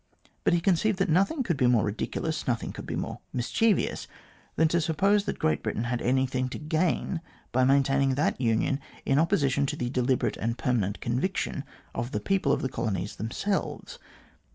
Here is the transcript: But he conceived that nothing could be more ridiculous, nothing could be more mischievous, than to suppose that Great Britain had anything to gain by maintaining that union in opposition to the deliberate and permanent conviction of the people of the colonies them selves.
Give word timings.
But 0.43 0.53
he 0.55 0.61
conceived 0.61 0.97
that 0.97 1.09
nothing 1.11 1.43
could 1.43 1.57
be 1.57 1.67
more 1.67 1.83
ridiculous, 1.83 2.47
nothing 2.47 2.71
could 2.71 2.87
be 2.87 2.95
more 2.95 3.19
mischievous, 3.31 4.07
than 4.55 4.67
to 4.69 4.81
suppose 4.81 5.25
that 5.25 5.37
Great 5.37 5.61
Britain 5.61 5.83
had 5.83 6.01
anything 6.01 6.49
to 6.49 6.57
gain 6.57 7.21
by 7.51 7.65
maintaining 7.65 8.15
that 8.15 8.41
union 8.41 8.79
in 9.05 9.19
opposition 9.19 9.67
to 9.67 9.75
the 9.75 9.91
deliberate 9.91 10.37
and 10.37 10.57
permanent 10.57 11.01
conviction 11.01 11.63
of 11.93 12.13
the 12.13 12.19
people 12.19 12.51
of 12.51 12.63
the 12.63 12.67
colonies 12.69 13.17
them 13.17 13.29
selves. 13.29 13.99